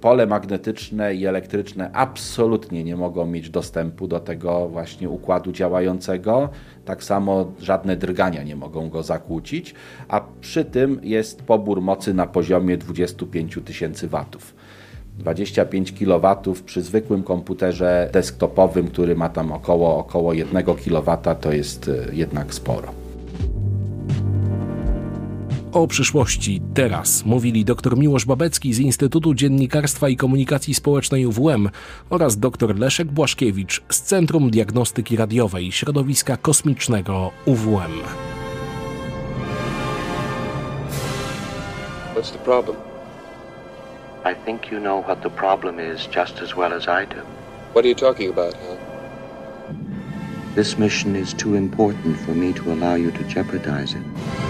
pole 0.00 0.26
magnetyczne 0.26 1.14
i 1.14 1.26
elektryczne 1.26 1.90
absolutnie 1.92 2.84
nie 2.84 2.96
mogą 2.96 3.26
mieć 3.26 3.50
dostępu 3.50 4.08
do 4.08 4.20
tego 4.20 4.68
właśnie 4.68 5.10
układu 5.10 5.52
działającego. 5.52 6.48
Tak 6.84 7.04
samo 7.04 7.52
żadne 7.60 7.96
drgania 7.96 8.42
nie 8.42 8.56
mogą 8.56 8.88
go 8.88 9.02
zakłócić, 9.02 9.74
a 10.08 10.20
przy 10.40 10.64
tym 10.64 11.00
jest 11.02 11.42
pobór 11.42 11.80
mocy 11.80 12.14
na 12.14 12.26
poziomie 12.26 12.76
25 12.76 13.58
tysięcy 13.64 14.08
watów. 14.08 14.54
25 15.18 15.92
kW 15.92 16.36
przy 16.66 16.82
zwykłym 16.82 17.22
komputerze 17.22 18.10
desktopowym, 18.12 18.88
który 18.88 19.16
ma 19.16 19.28
tam 19.28 19.52
około, 19.52 19.98
około 19.98 20.32
1 20.32 20.62
kW, 20.62 21.18
to 21.40 21.52
jest 21.52 21.88
e, 21.88 22.14
jednak 22.14 22.54
sporo. 22.54 23.05
O 25.76 25.86
przyszłości 25.86 26.60
teraz 26.74 27.24
mówili 27.24 27.64
dr 27.64 27.98
Miłosz 27.98 28.24
Babecki 28.24 28.74
z 28.74 28.78
Instytutu 28.78 29.34
Dziennikarstwa 29.34 30.08
i 30.08 30.16
Komunikacji 30.16 30.74
Społecznej 30.74 31.26
UWM 31.26 31.68
oraz 32.10 32.38
dr 32.38 32.78
Leszek 32.78 33.12
Błaszkiewicz 33.12 33.82
z 33.88 34.02
Centrum 34.02 34.50
Diagnostyki 34.50 35.16
Radiowej 35.16 35.72
Środowiska 35.72 36.36
Kosmicznego 36.36 37.30
UWM. 37.44 37.92
What's 42.14 42.32
the 42.32 42.38
problem? 42.44 42.76
I 44.32 44.44
think 44.44 44.72
you 44.72 44.80
know 44.80 45.04
what 45.04 45.22
the 45.22 45.30
problem 45.30 45.94
is 45.94 46.08
just 46.16 46.42
as 46.42 46.56
well 46.56 46.72
as 46.72 46.82
I 46.82 47.14
do. 47.14 47.22
What 47.70 47.84
are 47.84 47.88
you 47.88 47.94
talking 47.94 48.30
about, 48.30 48.54
Hal? 48.54 48.76
This 50.54 50.78
mission 50.78 51.16
is 51.16 51.34
too 51.34 51.56
important 51.56 52.20
for 52.20 52.34
me 52.34 52.54
to 52.54 52.72
allow 52.72 52.98
you 52.98 53.12
to 53.12 53.24
jeopardize 53.34 53.96
it. 53.98 54.45